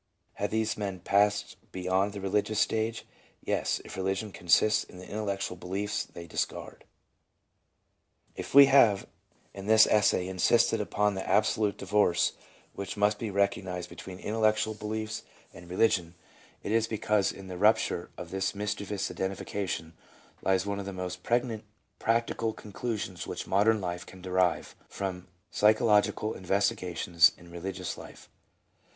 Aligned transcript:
Have 0.33 0.49
these 0.49 0.77
men 0.77 0.99
passed 0.99 1.57
beyond 1.71 2.13
the 2.13 2.21
religious 2.21 2.59
stage? 2.59 3.05
Yes, 3.39 3.79
if 3.85 3.95
religion 3.95 4.31
consists 4.31 4.83
in 4.83 4.97
the 4.97 5.07
intellectual 5.07 5.55
beliefs 5.57 6.05
they 6.05 6.25
discard. 6.25 6.85
If 8.35 8.55
we 8.55 8.65
have 8.65 9.05
in 9.53 9.67
this 9.67 9.85
essay 9.85 10.27
insisted 10.27 10.81
upon 10.81 11.13
the 11.13 11.29
absolute 11.29 11.77
divorce 11.77 12.31
which 12.73 12.97
must 12.97 13.19
be 13.19 13.29
recognized 13.29 13.89
between 13.89 14.17
intellectual 14.17 14.73
beliefs 14.73 15.21
and 15.53 15.65
PSYCHOLOGY 15.65 15.65
OF 15.65 15.69
BELIGIOTJS 15.69 15.95
PHENOMENA. 15.97 16.13
315 16.63 16.63
religion, 16.63 16.63
it 16.63 16.71
is 16.71 16.87
because 16.87 17.31
in 17.31 17.47
the 17.47 17.57
rupture 17.59 18.09
of 18.17 18.31
this 18.31 18.55
mischievous 18.55 19.11
identification 19.11 19.93
lies 20.41 20.65
one 20.65 20.79
of 20.79 20.87
the 20.87 20.93
most 20.93 21.21
pregnant 21.21 21.63
practical 21.99 22.53
con 22.53 22.73
clusions 22.73 23.27
which 23.27 23.45
modern 23.45 23.79
life 23.79 24.07
can 24.07 24.19
derive 24.23 24.75
from 24.89 25.27
psychological 25.51 26.33
in 26.33 26.43
vestigations 26.43 27.33
in 27.37 27.51
religious 27.51 27.99
life. 27.99 28.31